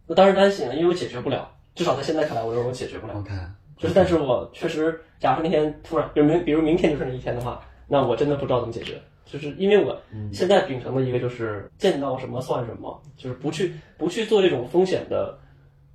[0.07, 3.15] 我当然担心了，因为我解决不了，至少在现在看来，我认为我解决不了。
[3.15, 3.31] ？OK，
[3.77, 9.01] 就是，但是我确实，假如那天突然，比如明，比如明天就是那一天的话，那我真的不知道怎么解决。
[9.31, 9.97] 就是因为我
[10.33, 15.39] 现在秉承的一个就是见到什么算什么，就是不去不去做这种风险的，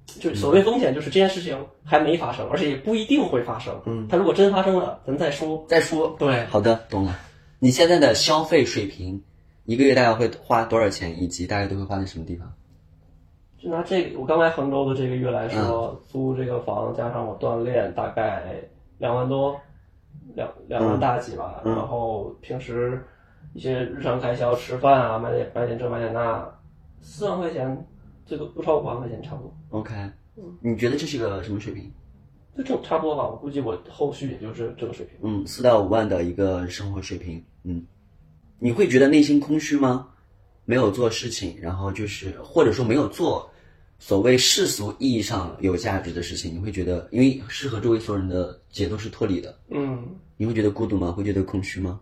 [0.06, 3.78] 就是所谓风险，就是这件事情还没发生，而且也不一定会发生。
[3.84, 5.64] 嗯，它如果真发生了，咱再说。
[5.68, 6.16] 再说。
[6.18, 7.18] 对，好的，懂了。
[7.58, 9.22] 你现在的消费水平，
[9.64, 12.50] 一个月大概会花多少钱，以及大概都会花在什么地方？
[13.58, 18.44] 就拿这个我刚来杭州的这个月来说，租这个房加上我锻炼，大概
[18.98, 19.58] 两万多，
[20.34, 21.62] 两两万大几吧。
[21.64, 23.02] 然后平时
[23.56, 26.46] 一些日常开销，吃饭啊，买点买点这买点那，
[27.00, 27.86] 四万块钱，
[28.26, 29.94] 最多不超过五万块钱，差不多，OK，
[30.60, 31.90] 你觉得这是个什么水平？
[32.54, 33.26] 就正差不多吧。
[33.26, 35.18] 我估计我后续也就是这个水平。
[35.22, 37.42] 嗯，四到五万的一个生活水平。
[37.64, 37.86] 嗯，
[38.58, 40.08] 你会觉得内心空虚吗？
[40.66, 43.50] 没有做事情，然后就是或者说没有做
[43.98, 50.04] 所谓世俗意义上有价值的事情，你会觉得，因为是和周围所有人的节奏是脱离的，嗯，
[50.36, 51.10] 你会觉得孤独吗？
[51.10, 52.00] 会觉得空虚吗？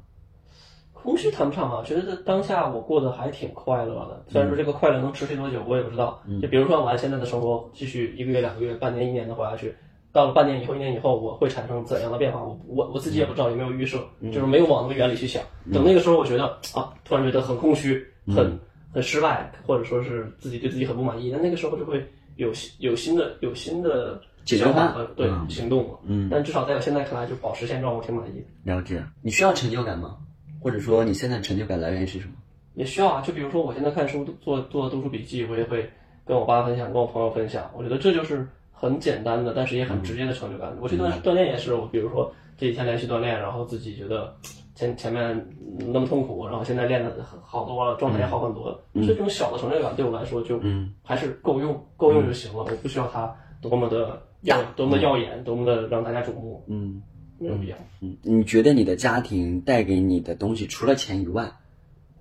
[1.05, 4.25] 空虚谈不上吧，觉得当下我过得还挺快乐的。
[4.27, 6.19] 虽然说这个快乐能持续多久，我也不知道。
[6.41, 9.75] 就比如说我按现在的生活继续一个月、两个月、半年、一年的活下去，
[10.13, 12.43] 到了半年以后、一年以后，我会产生怎样的变化？
[12.43, 13.99] 我我我自己也不知道，也没有预设，
[14.33, 15.43] 就是没有往那么远里去想。
[15.75, 18.03] 等那个时候，我觉得啊，突然觉得很空虚，
[18.35, 18.59] 很
[18.91, 22.03] 很失败，或者说是自己对自己很不满意，那那个时候就会
[22.37, 25.99] 有新有新的有新的解决方案对嗯行动了。
[26.07, 28.47] 嗯，但至少在我现在看来，就保持现状，我挺满意的。
[28.73, 29.05] 了解。
[29.21, 30.17] 你需要成就感吗？
[30.65, 32.33] 或者说你现在成就感来源是什么？
[32.73, 35.87] 也需要啊，就比如说我现在看书做做读书笔记，我也会
[36.25, 37.71] 跟我爸分享，跟我朋友分享。
[37.77, 40.75] 我觉得这就是很简单的，但是也很直接的成就感。
[40.81, 44.35] 我这段锻炼也是，我比如说这几天连续锻炼，然后自己觉得
[44.75, 48.83] 前前面那么痛苦，然后现在练的好多了，状态也好很多了。
[48.95, 50.59] 嗯这种小的成就感对我来说就
[51.03, 52.61] 还是够用，够用就行了。
[52.61, 57.03] 我不需要它多么的耀，多么的耀眼，多么的让大家瞩目，嗯
[57.45, 57.77] 没有必要。
[58.01, 61.53] 嗯，你觉得你的家庭带给你的东西，除了钱以外，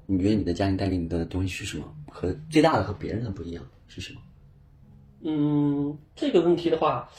[0.06, 1.86] 你觉得你的家庭带给你的东西是什么？
[2.10, 4.20] 和最大的和别人的不一样是什么？
[5.22, 7.10] 嗯，这个问题的话，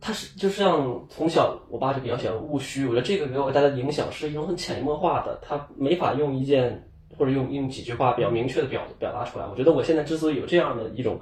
[0.00, 9.46] 它是就像从小我爸就比较喜欢务虚，我觉得这个给我带来的影响是一种很潜移默化的，他没法用一件或者用用几句话比较明确的表表达出来。
[9.46, 11.20] 我觉得我现在之所以有这样的一种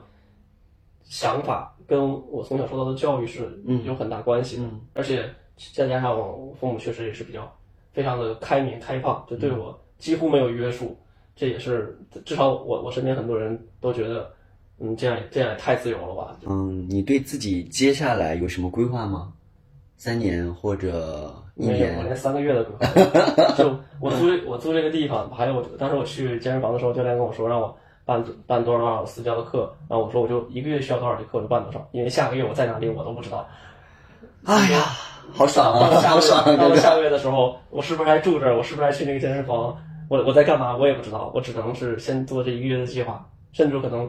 [1.09, 4.63] 想法，跟我从小受到的教育是有很大关系的，
[4.95, 5.29] 而且
[5.73, 7.51] 再加上我父母确实也是比较
[7.93, 10.97] 非常的开明开放，就对我几乎没有约束，
[11.35, 14.31] 这也是至少我我身边很多人都觉得。
[14.79, 16.37] 嗯，这样这样也太自由了吧？
[16.47, 19.33] 嗯，你对自己接下来有什么规划吗？
[19.97, 22.03] 三年或者一年，我？
[22.03, 22.87] 连三个月的规划。
[23.57, 27.75] 就我租我租这个地方，还有我当时我去健身房的时候，教练跟我说让我
[28.07, 33.47] 办办多少多少私教的课，然后我说我就一个月需要多少节课我就办多少，因为下个月我在哪里我都不知道。
[34.45, 34.79] 哎呀，
[35.33, 36.63] 好爽啊，好爽啊，哥哥！
[36.63, 38.57] 到了下个月的时候，我是不是还住这儿？
[38.57, 39.77] 我是不是还去那个健身房？
[40.09, 40.77] 我我在干嘛？
[40.77, 44.09] 我也不知道，我只能是先做这一个月的计划，甚至可能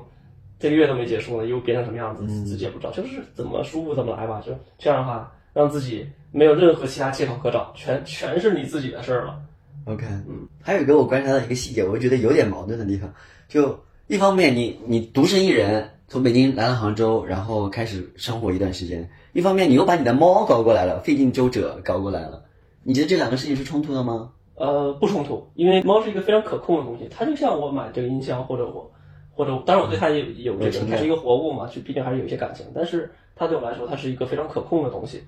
[0.60, 4.40] 这个月都没结束呢，又变成什么样子，自己也不知道，就是怎么舒服怎么来吧。
[4.46, 9.40] 就这样的话，让自己没有任何其他借口可找，全全是你自己的事儿了。
[9.86, 13.12] OK，嗯，还有一个我观察到一个细节，我觉得有点矛盾的地方，
[13.48, 22.46] 就一方面你你独身一人从北京来到杭州，然后开始生活一段时间，一方面你又把你的猫搞过来了，费尽周折搞过来了，
[22.84, 24.32] 你觉得这两个事情是冲突的吗？
[24.56, 28.89] 呃，不冲突，因为猫是一个非常可控的东西，它就像我买这个音箱，或者我，
[29.34, 35.22] 或者当然我对它也有有这个，它是一个活物嘛，就毕竟还是有一些感情，但是它对我来说，它是一个非常可控的东西。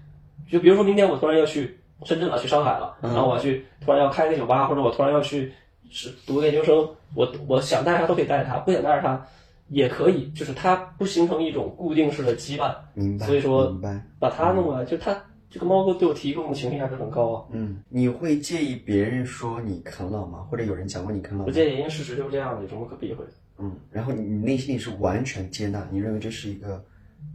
[0.50, 5.52] 就比如说明天我突然要去深圳了，去上海了，然后我要去突然要开个酒吧，或者我突然要去
[5.90, 6.76] 是读个研究生，
[7.16, 9.26] 我我想带着它都可以带着它，不想带着它
[9.68, 12.76] 也可以，就是它不形成一种固定式的羁绊。
[12.94, 14.04] 明白，所以说明白。
[14.20, 17.46] 把它弄过来，就它这个猫对我提供的情绪价值很高啊。
[17.52, 20.40] 嗯，你会介意别人说你啃老吗？
[20.50, 21.46] 或者有人讲过你啃老吗？
[21.46, 23.32] 不介意，因为事实就是这样的，有什么可避讳的？
[23.58, 26.84] 嗯，然后你你内心里是完全接纳，你认为这是一个，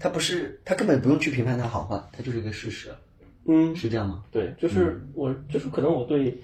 [0.00, 2.88] 他不是，他根本不用去评判他好坏，他就是一个事实，
[3.46, 4.24] 嗯，是这样吗？
[4.30, 6.40] 对，就是我，就是可能我对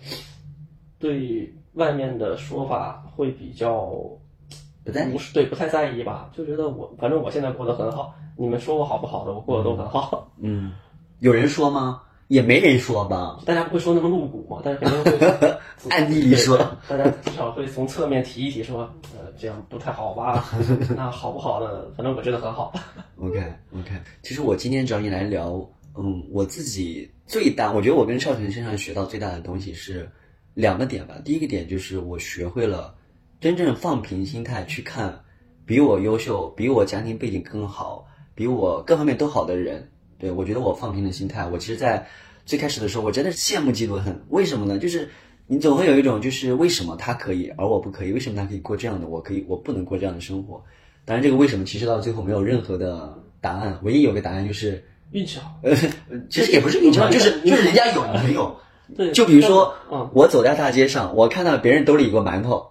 [0.99, 3.87] 对外面的说法会比较
[4.85, 10.29] 不在意不是对不太在意吧，就觉得我反正我现在过得很好，你们说我好不好的，我过得都很好。
[10.39, 10.73] 嗯，
[11.21, 12.03] 有人说吗？
[12.29, 15.59] 也没人说吧，大家不会说那么露骨嘛，但是肯定会
[15.91, 16.57] 暗地里说。
[16.89, 20.45] 大家至少会从侧面提一提说，呃，这样不太好吧？
[20.97, 21.91] 那好不好的？
[21.97, 22.73] 反正我觉得很好。
[23.19, 23.91] OK OK，
[24.23, 25.61] 其实我今天找你来聊，
[25.97, 30.09] 嗯，我自己最大，我觉得我跟少晨身上学到最大的东西是
[30.55, 31.21] 两个点吧。
[31.25, 32.95] 第一个点就是我学会了
[33.41, 35.25] 真正放平心态去看
[35.65, 39.91] 比我优秀、比我家庭背景更好、比我各方面都好的人。
[40.19, 42.07] 对我觉得我放平了心态，我其实，在
[42.45, 44.23] 最开始的时候，我真的是羡慕嫉妒恨。
[44.29, 44.79] 为什么呢？
[44.79, 45.09] 就是
[45.47, 48.13] 你总会有一种，就是为什么他可以，而我不可以？
[48.13, 50.63] 为什么他可以过这样的，我可以，我不能过这样的生活？
[51.07, 55.75] 当然，这个为什么其实到最后没有任何的答案，唯一有个答案就是，运气好，呃，
[56.29, 58.55] 其实也不是运气好，就是就是人家有你没有。
[58.97, 62.71] 对，就比如说嗯，我走在大街上，我看到别人兜里有个馒头，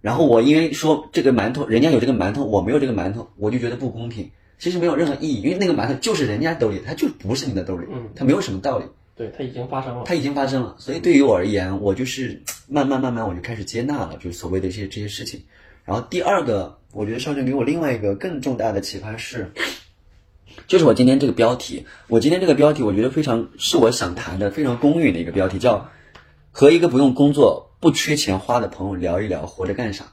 [0.00, 4.30] 然后我因为说这个馒头人家有这个馒头，我没有这个馒头，我就觉得不公平。
[4.58, 8.84] 其实没有任何意义，因为那个馒头就是人家兜里，它就不是你的兜里，嗯它没有什么道理。
[9.14, 10.02] 对，它已经发生了。
[10.04, 15.42] 它已经发生了，所以对于我而言，我就是慢慢慢慢我就开始接纳了，就是所谓的这些这些事情。
[15.84, 19.50] 然后第二个，我觉得少俊给我另外一个更重大的启发是，
[20.66, 25.88] 就是我今天这个标题，我今天这个标题我觉得非常是我想谈的非常公允的一个标题，叫
[26.50, 30.12] 和一个不用工作、不缺钱花的朋友聊一聊活着干啥。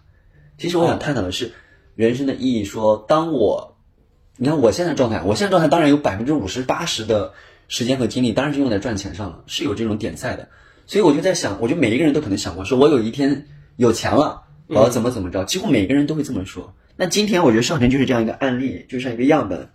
[0.58, 1.54] 其实我想探讨的是
[1.96, 3.78] 人生的意义说，当我
[4.38, 7.34] 你看我现在状态，我现在状态当然有百分之五十八十的
[7.68, 10.50] 时间和精力，当然是用在赚钱上了，是有这种点在的。
[10.86, 16.76] 所以我就在想，我觉得每一个人都可能想过，说我有一天有钱了，我要怎么怎么着，几乎每个人都会这么说。
[16.96, 19.70] 那今天我觉得少晨就是这样一个案例，就像一个样本，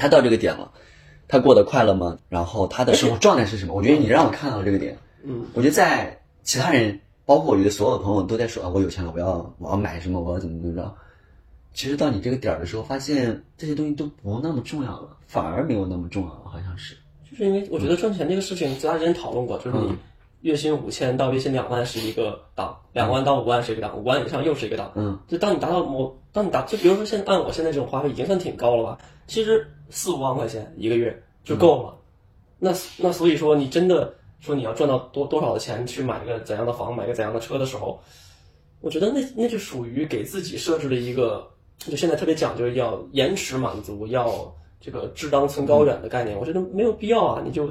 [0.00, 0.72] 他到这个点了，
[1.28, 2.18] 他过得快乐吗？
[2.30, 3.74] 然后他的生活状态是什么？
[3.74, 10.94] 我觉得你让我看到这个点，嗯，我觉得在其他人，包括我觉得所有的朋友都在说啊，我有钱了，我要我要买什么，我要怎么怎么着。
[11.74, 16.96] 其实到你这个点儿的时候，发现这些东西都不那么重要了，反而没有那么重要了，好像是。
[17.30, 19.94] 就是因为我觉得赚钱这个事情，咱之前讨论过，就是你
[20.40, 24.92] 月薪五千到月薪两万是一个档，两万到五万是一个档，五万以上又是一个档。
[24.94, 28.98] 嗯，就当你达到某，当你达，就比如说现在按我现在这种花费已经算挺高了吧？
[29.26, 31.96] 其实四五万块钱一个月就够了。
[32.58, 38.00] 那那所以说，你真的说你要赚到多多少的钱去买一个怎样的房，买个怎样的车的时候，
[38.80, 41.46] 我觉得那那就属于给自己设置了一个，
[41.78, 46.38] 就现在特别讲究要延迟满足，要这个志当存高远的概念。
[46.38, 47.70] 我觉得没有必要啊，你就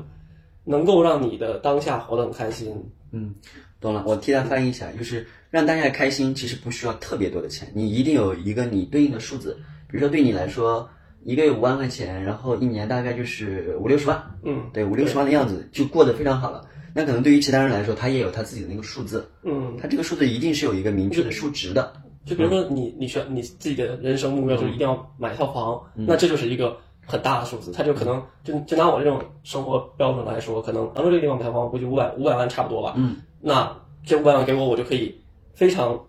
[0.63, 2.73] 能够让你的当下活得很开心。
[3.11, 3.33] 嗯，
[3.81, 4.03] 懂了。
[4.05, 9.57] 我替他翻译一下，就是让大家开心，其实不需要特别多的钱，你一定有一个你对应的数字。
[9.87, 10.87] 比如说对你来说，
[11.23, 16.65] 一个月五万块钱，然后一年大概就是五六十万，嗯，对，五六十万的样子就过得非常好了。
[16.93, 21.93] 那可能对于其他人来说，他也有他自己的那个数字，嗯，他这个数字一定是有一个明确的数值的。
[22.25, 26.77] 就比如说你你选你自己的人生目标就是一定要买套房，那这就是一个
[27.09, 27.73] 很大的数字。
[27.73, 32.93] 他就可能就就拿我这种生活标准来说，可能杭州这个地方买套房，我估计五百五百万差不多吧。
[32.95, 35.19] 嗯，那这五百万给我，我就可以
[35.53, 35.99] 非常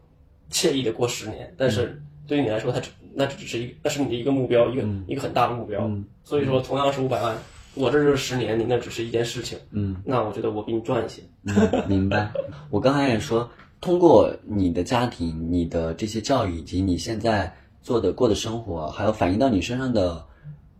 [0.52, 1.52] 惬意的过十年。
[1.56, 5.90] 但是对于你来说，它只那只是一个那是你的一个目标，一个一个很大的目标。
[6.22, 7.36] 所以说，同样是五百万，
[7.74, 9.58] 我这就是十年，你那只是一件事情。
[9.72, 11.22] 嗯，那我觉得我比你赚一些。
[11.46, 12.30] 嗯明白。
[12.70, 20.24] 我刚才也说，通过你的家庭、你的这些教育，以及你现在做的过的生活，还有反映到你身上的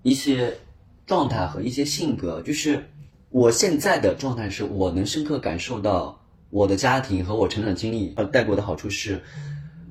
[0.03, 0.57] 一些
[1.07, 2.89] 状态和一些性格，就是
[3.29, 9.23] 我现在的状态是，我能深刻感受到我的家庭和我成长经历呃带给我的好处是。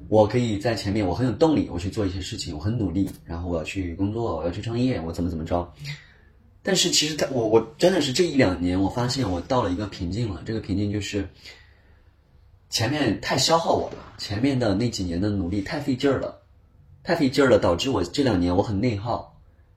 [0.08, 5.72] 我可以在前面，我很有动力，我去做一些事情，我很努力，然后我要去工作，我要去创业，我怎么怎么着。
[6.63, 10.41] 但是其实他，我我真的是这一两年，我发现我到了一个瓶颈了。
[10.43, 11.30] 这个瓶颈就是
[12.72, 16.41] 前面太消耗我了，前面的那几年的努力太费劲儿了，
[17.04, 19.29] 太费劲儿了，导致我这两年我很内耗。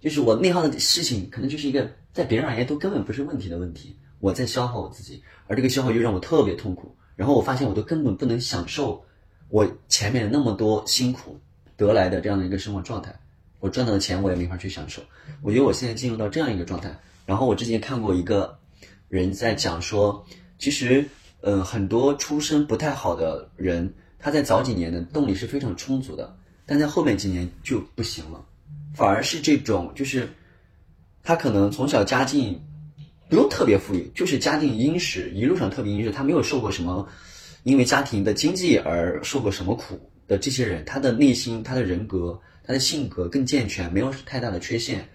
[0.02, 6.94] 就是我内耗的事情，可能就是一个在别人而言都根本不是问题的问题，我在消耗我自己，而这个消耗又让我特别痛苦。
[7.14, 9.04] 然后我发现我都根本不能享受
[9.48, 11.38] 我前面那么多辛苦
[11.76, 13.14] 得来的这样的一个生活状态。
[13.60, 15.00] 我赚到的钱我也没法去享受。
[15.40, 16.98] 我觉得我现在进入到这样一个状态。
[17.24, 18.58] 然后我之前看过一个
[19.08, 20.26] 人在讲说，
[20.58, 21.08] 其实
[21.42, 26.36] 呃很多出身不太好的人，他在早几年的动力是非常充足的，
[26.66, 28.44] 但在后面几年就不行了，
[28.94, 30.28] 反而是这种就是
[31.22, 32.60] 他可能从小家境
[33.28, 37.08] 不用特别富裕，就是家境殷实，一路上特别殷实，他没有受过什么
[37.62, 45.08] 因为家庭的经济而受过什么苦的这些人，他的内心、他的人格、他的性格更健全，没有太大的缺陷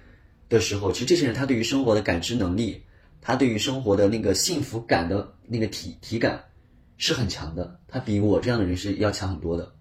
[0.49, 2.81] 的时候，其实这些人他对于生活的感知能力，
[3.21, 6.43] 他对于生活的那个幸福感的那个体体感
[6.97, 9.71] 是很强的，他比我这样的人是要强很多的。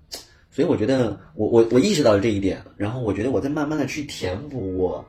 [0.56, 5.04] 所以我觉得我我我意识到了这一点，然后我觉得我在慢慢的去填补我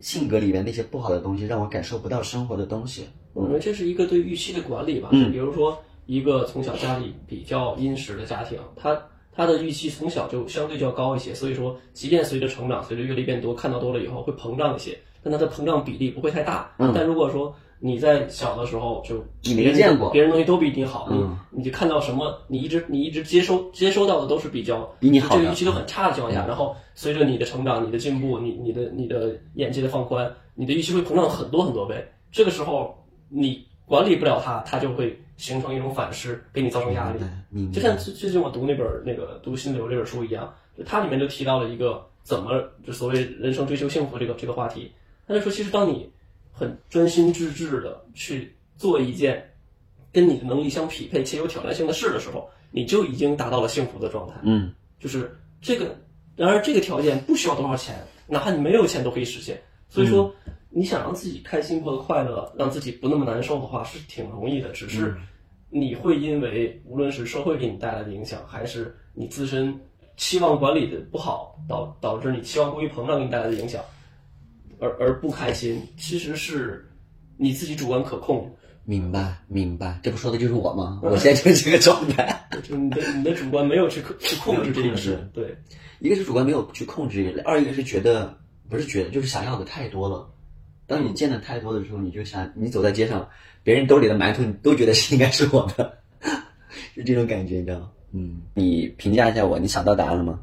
[0.00, 3.06] 性格里面那些不好的东西，让我感受不到生活的东西。
[3.34, 5.10] 我觉得这是一个对预期的管理吧。
[5.12, 8.98] 嗯比如说一个从小家里比较殷实的家庭，他
[9.30, 16.72] 他的预期从小就相对较高一些，所以说即便随着成长，随着阅历变多，看到多了以后会膨胀一些，但它的膨胀比例不会太大。
[16.78, 32.06] 嗯但如果说你在小的时候就你没见过别人东西都比你好，嗯你你就看到什么，你一直你一直接收接收到的都是比较比你好这个预期都很差的情况下，然后随着你的成长、你的进步、你你的你的眼界的放宽，你的预期会膨胀很多很多倍。
[32.30, 32.96] 这个时候
[33.28, 37.18] 你管理不了它，它就会形成一种反噬，给你造成压力。
[37.72, 44.92] 就像最最近我读那本儿那个读心流这本书一样，就它里面就提到了一个怎么就所谓人生追求幸福这个这个话题。
[45.26, 46.10] 他就说，其实当你
[46.52, 49.50] 很专心致志的去做一件
[50.12, 54.34] 跟你的能力相匹配且有挑战性的事的时候，你就已经达到了幸福的状态。
[54.44, 55.96] 嗯就是这个，
[56.36, 57.96] 然而这个条件不需要多少钱，
[58.28, 59.60] 哪怕你没有钱都可以实现。
[59.88, 60.32] 所以说，
[60.70, 64.70] 你想让自己开心、过得快乐，让自己不那么难受的话，是挺容易的。
[64.70, 65.16] 只是
[65.70, 69.78] 你会因为无论是社会给你带来的影响，还是你自身
[70.16, 73.82] 期望管理的不好，导导致你期望过于膨胀给你带来的影响，
[74.82, 76.84] 而而不开心，其实是
[77.36, 78.52] 你自己主观可控。
[78.84, 80.98] 明白明白，这不说的就是我吗？
[81.06, 82.48] 我现在就是这个状态。
[82.64, 85.56] 就你的你的主观没有去控去控制这件事，对。
[86.00, 88.36] 一个是主观没有去控制，二一个是觉得
[88.68, 90.28] 不是觉得，就是想要的太多了。
[90.88, 93.28] 当你见的太多的时候，你就想，你走在街上，
[93.62, 95.98] 别人兜里的馒头，你都觉得是应该是我的，
[96.96, 97.90] 就这种感觉，你知道吗？
[98.10, 100.40] 嗯，你评价一下我，你想到答案了吗？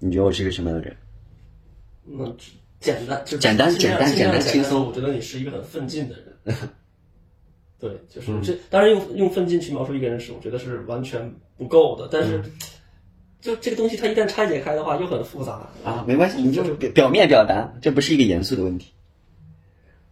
[0.00, 0.96] 你觉得我是个什么样的人？
[2.06, 2.36] 嗯，
[2.84, 6.54] 简单就简单简单简单轻松我觉得你是一个很奋进的人。
[7.80, 12.08] 对，就是这，当然用用奋进去描述一个人是，我觉得是完全不够的。
[12.10, 12.42] 但是，
[13.42, 15.68] 就这个东西，它一旦拆解开的话，又很复杂。
[15.84, 18.92] 啊，没关系，你就表表面表达，这不是一个严肃的问题。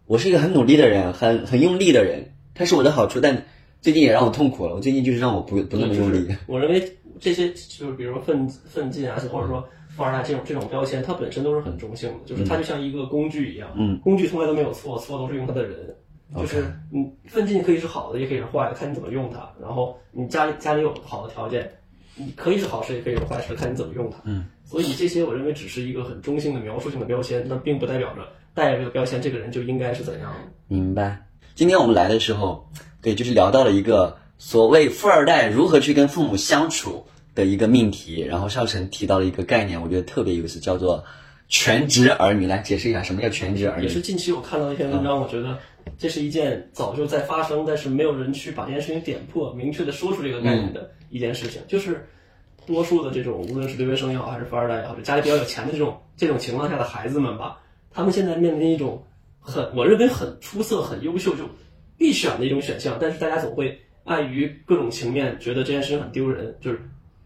[0.05, 3.43] 我是一个很努力的人，很很用力的人，它是我的好处，但
[3.81, 4.75] 最近也让我痛苦了。
[4.75, 6.27] 我最近就是让我不不那么用力。
[6.45, 15.95] 我认为这些就是比如说奋奋进啊，或者说富二代这种这种标签，它本身都是很中性的，就是它就像一个工具一样，嗯，工具从来都没有错，错都是用它的人。
[16.35, 19.47] 就是你奋进可以是好的，也可以是坏的，看你怎么用它。
[19.61, 21.71] 然后你家里家里有好的条件，
[22.15, 24.17] 你可以是好事，也可以是坏事，看你怎么用它。
[24.23, 30.39] 嗯，所以这些我认为只是一个很中性的描述性的标签，那并不代表着带着这个标签，这个人就应该是怎样的。
[30.67, 31.23] 明白。
[31.53, 32.67] 今天我们来的时候，
[32.99, 38.21] 对，就是聊到了一个所谓富二代如何去跟父母相处的一个命题。
[38.21, 41.03] 然后少晨提到了一个概念，我觉得特别有意思，叫做
[41.47, 42.47] 全职儿女。
[42.47, 43.89] 来解释一下什么叫全职儿女也？
[43.89, 45.57] 是近期我看到一篇文章，我觉得
[45.97, 52.07] 这是一件早就在发生，但是没有人去把这件事情点破，明确的说出这个概念的一件事情，就是
[52.65, 57.59] 多数的这种无论是留学生也好，还是富二代也好，就家里比较有钱的这种这种情况下的孩子们吧，
[57.91, 59.05] 他们现在面临一种
[59.39, 61.43] 很我认为很出色、很优秀就
[61.97, 66.81] 必选的一种选项，但是大家总会碍于各种情面，觉得这件事情很丢人，就是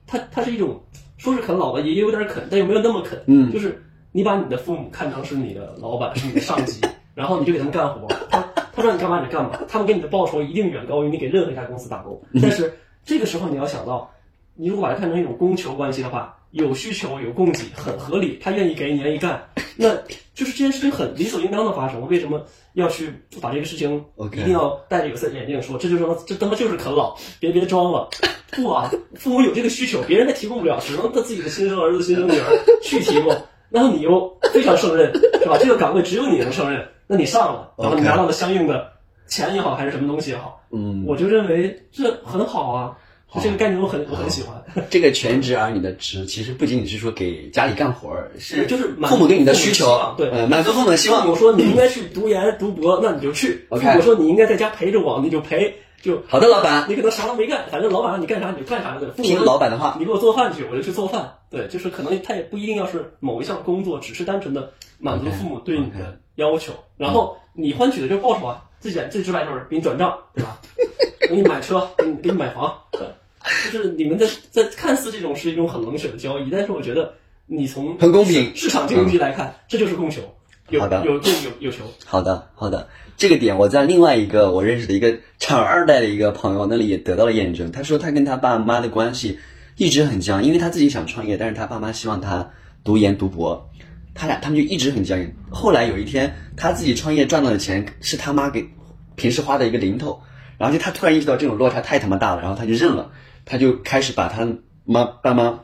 [0.07, 0.81] 它它是一种
[1.17, 3.51] 说是啃老吧，也有点啃，但又没有那么啃，嗯。
[3.51, 6.81] 就是你把你的父母看成是你的老板，是你的上级，
[7.13, 8.41] 然后你就给他们干活，他
[8.73, 12.19] 他让你干嘛你就干嘛，他们给你的报酬一定远高于你给任何一家公司打工。
[12.41, 14.09] 但是这个时候你要想到，
[14.55, 19.95] 你如果把它看成一种供求关系的话，有需求有供给很合理，他愿意给你愿意干，那
[20.33, 22.07] 就是这件事情很理所应当的发生。
[22.07, 28.09] 为什么要去把这个事情一定要戴着有色眼镜说，这就是这他妈就是啃老，别别装了。
[28.51, 32.45] 不啊，父母有这个需求，别人他提供不了，只能他自己的亲生儿子、亲生女儿
[32.81, 33.35] 去提供。
[33.69, 35.57] 然后你又非常胜任，是吧？
[35.59, 38.89] 这个岗位只有你能胜任，那你上了，然后你拿到了相应的
[39.27, 42.97] 钱也好，还是什么东西也好，嗯，我就认为这很好啊。
[43.34, 51.30] 就这个概念我很我很喜欢，这个全职儿女的职，其实不仅仅是说给家里干活儿，是就是满父母对你的需求对呃，满足父母的希望父。
[51.30, 55.75] 母说你应该去读研读博，那你就去母说你应该在家陪着我，你就陪。
[55.99, 59.09] 就好的，老板，你可能啥都没干，反正老板让你干啥你就干啥对。
[59.09, 59.97] 父母听说老板的话。
[59.99, 61.34] 你给我做饭去，我就去做饭。
[61.49, 68.63] 对，就是可能他也不一定要是某一项工作，只是单纯的满足父母对你的要求，然后你换取的就是报酬啊。
[68.80, 70.61] 最简最直白就是给你转账，对吧？
[71.28, 73.01] 给你买车，给你给你买房，对，
[73.71, 77.13] 就是你们在在看似这种是一种很冷血的交易，但是我觉得
[77.45, 80.21] 你从很公平市场经济来看，这就是供求，
[80.69, 81.83] 有好的有供有有求。
[82.05, 87.71] 好的，好的，这个点我在另外一个我认识的一个厂二代的一个朋友那里也得到了验证。
[87.71, 89.39] 他说他跟他爸妈的关系
[89.77, 92.51] 一直很僵，因为他自己想创业，但是他爸妈希望他
[92.83, 93.69] 读研读博，
[94.13, 95.31] 他俩他们就一直很僵硬。
[95.49, 98.67] 后来有一天他自己创业赚到的钱是他妈给
[99.15, 100.19] 平时花的一个零头，
[100.57, 103.11] 然后就他突然意识到这种落差太他妈大了，然后他就认了，
[103.47, 104.45] 他就开始把他
[104.83, 105.61] 妈爸妈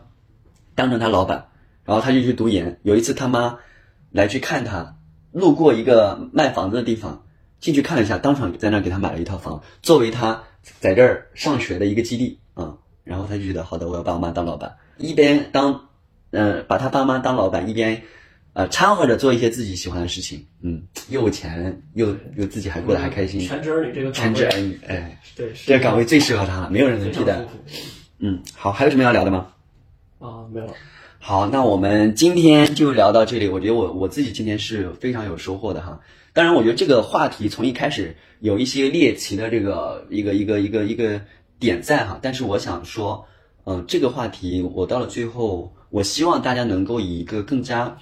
[0.73, 1.49] 当成他老板，
[1.83, 2.79] 然后他就去读研。
[2.83, 3.59] 有一次他妈
[4.09, 4.95] 来去看他，
[5.31, 7.25] 路过一个卖房子的地方，
[7.59, 10.43] 进去看了一下，当场在那给他买了一套房，作为他
[10.79, 15.89] 在这儿上学的一个基地啊、然后他就觉得好的，我要把我妈当老板，一边当，
[16.31, 18.03] 呃，把他爸妈当老板，一边，
[18.53, 27.43] 呃，掺和着做一些自己喜欢的事情，嗯，又有钱，又又自己还过得还开心，全职儿女这个全职儿女，哎，对，是这个岗位最适合他了，没有人能替代。
[28.19, 29.47] 嗯，好，还有什么要聊的吗？
[30.19, 30.73] 啊，没有了。
[31.19, 33.47] 好，那我们今天就聊到这里。
[33.47, 36.01] 我觉得我我自己今天是非常有收获的哈。
[36.33, 41.21] 当然，我觉得这个话题从一开始有一些猎奇的这个一个一个一个一个
[41.59, 43.25] 点在哈，但是我想说，
[43.65, 47.97] 嗯、这个话题我到了最后，我希望大家能够以一个更加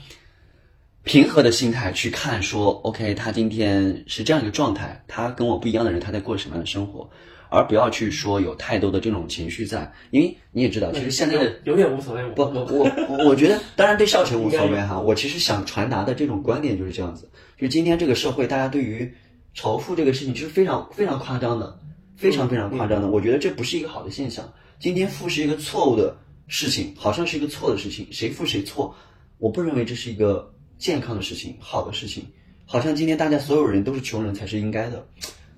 [1.04, 7.10] 平和的心态去看，说，OK，他今天是这样一个状态，他跟我不一样的人，他在过什么样的生活，
[7.50, 15.00] 而不要去说有太多的这种情绪在，因为你也知道，其实现在的有点无所谓，不，我我我我觉得， 当然对少晨无所谓哈。
[15.00, 17.28] 我其实想传达的这种观点就是这样子，
[17.58, 19.12] 就是今天这个社会，大家对于
[19.56, 21.80] 仇富这个事情是非常非常夸张的，
[22.16, 23.10] 非常非常夸张的。
[23.10, 24.48] 我觉得这不是一个好的现象。
[24.80, 26.16] 今天富是一个错误的
[26.48, 28.96] 事情，好像是一个错的事情，谁富谁错，
[29.40, 32.26] 我不认为这是一个健康的事情，好的事情。
[32.66, 35.06] 好像今天大家所有人都是穷人才是应该的，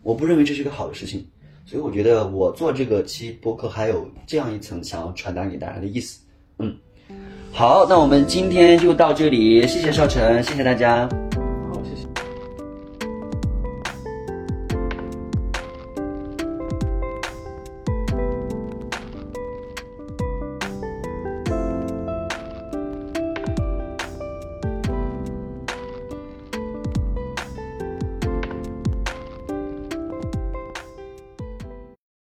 [0.02, 1.26] 我不认为这是一个好的事情。
[1.66, 6.20] 所以我觉得我做这个期博客还有这样一层想要传达给大家的意思。
[6.60, 6.76] 嗯，
[7.54, 11.08] 好，那我们今天就到这里，谢谢少晨，谢谢大家。